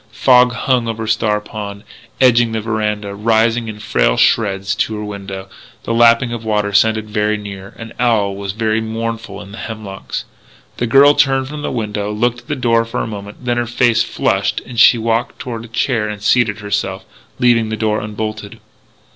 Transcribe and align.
Fog 0.11 0.53
hung 0.53 0.87
over 0.87 1.05
Star 1.05 1.39
Pond, 1.39 1.83
edging 2.19 2.53
the 2.53 2.59
veranda, 2.61 3.13
rising 3.13 3.67
in 3.67 3.77
frail 3.77 4.17
shreds 4.17 4.73
to 4.73 4.95
her 4.95 5.03
window. 5.05 5.47
The 5.83 5.93
lapping 5.93 6.33
of 6.33 6.41
the 6.41 6.47
water 6.47 6.73
sounded 6.73 7.07
very 7.07 7.37
near. 7.37 7.75
An 7.77 7.93
owl 7.99 8.35
was 8.35 8.53
very 8.53 8.81
mournful 8.81 9.39
in 9.43 9.51
the 9.51 9.59
hemlocks. 9.59 10.25
The 10.77 10.87
girl 10.87 11.13
turned 11.13 11.49
from 11.49 11.61
the 11.61 11.69
window, 11.71 12.11
looked 12.11 12.39
at 12.39 12.47
the 12.47 12.55
door 12.55 12.83
for 12.83 13.01
a 13.01 13.05
moment, 13.05 13.45
then 13.45 13.57
her 13.57 13.67
face 13.67 14.01
flushed 14.01 14.59
and 14.65 14.79
she 14.79 14.97
walked 14.97 15.37
toward 15.37 15.65
a 15.65 15.67
chair 15.67 16.09
and 16.09 16.19
seated 16.23 16.61
herself, 16.61 17.05
leaving 17.37 17.69
the 17.69 17.77
door 17.77 17.99
unbolted. 18.01 18.59